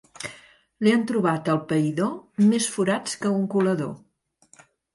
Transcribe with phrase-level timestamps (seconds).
[0.85, 4.61] Li han trobat al païdor més forats que a un colador.